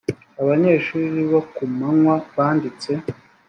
abanyeshuri 0.41 1.19
bo 1.31 1.41
ku 1.53 1.63
manywa 1.77 2.15
banditse 2.35 2.91